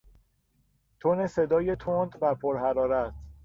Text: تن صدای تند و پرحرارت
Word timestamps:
تن 0.99 1.27
صدای 1.27 1.75
تند 1.75 2.17
و 2.21 2.35
پرحرارت 2.35 3.13